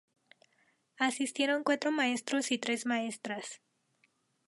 Asistieron 0.97 1.63
cuatro 1.63 1.91
maestros 1.91 2.51
y 2.51 2.57
tres 2.57 2.87
maestras. 2.87 3.61